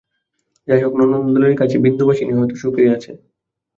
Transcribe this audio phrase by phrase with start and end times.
[0.67, 3.11] যাই হোক, নন্দলালের কাছে বিন্দুবাসিনী হয়তো সুখেই আছে।